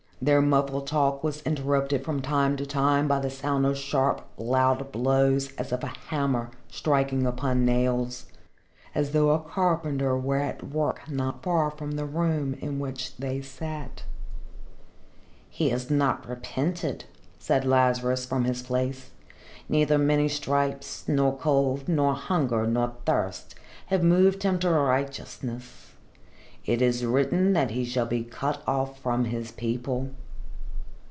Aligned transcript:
Their 0.23 0.39
muffled 0.39 0.85
talk 0.85 1.23
was 1.23 1.41
interrupted 1.47 2.05
from 2.05 2.21
time 2.21 2.55
to 2.57 2.65
time 2.67 3.07
by 3.07 3.17
the 3.19 3.31
sound 3.31 3.65
of 3.65 3.75
sharp, 3.75 4.21
loud 4.37 4.91
blows, 4.91 5.51
as 5.55 5.71
of 5.71 5.83
a 5.83 5.87
hammer 6.09 6.51
striking 6.67 7.25
upon 7.25 7.65
nails, 7.65 8.27
and 8.93 9.03
as 9.03 9.13
though 9.13 9.31
a 9.31 9.39
carpenter 9.39 10.15
were 10.15 10.37
at 10.37 10.61
work 10.63 11.09
not 11.09 11.41
far 11.41 11.71
from 11.71 11.93
the 11.93 12.05
room 12.05 12.53
in 12.53 12.77
which 12.77 13.17
they 13.17 13.41
sat. 13.41 14.03
"He 15.49 15.69
has 15.69 15.89
not 15.89 16.29
repented," 16.29 17.05
said 17.39 17.65
Lazarus, 17.65 18.23
from 18.23 18.43
his 18.43 18.61
place. 18.61 19.09
"Neither 19.67 19.97
many 19.97 20.27
stripes, 20.29 21.03
nor 21.07 21.35
cold, 21.35 21.89
nor 21.89 22.13
hunger, 22.13 22.67
nor 22.67 22.93
thirst, 23.07 23.55
have 23.87 24.03
moved 24.03 24.43
him 24.43 24.59
to 24.59 24.69
righteousness. 24.69 25.87
It 26.63 26.79
is 26.79 27.03
written 27.03 27.53
that 27.53 27.71
he 27.71 27.83
shall 27.85 28.05
be 28.05 28.23
cut 28.23 28.61
off 28.67 28.99
from 28.99 29.25
his 29.25 29.51
people." 29.51 30.11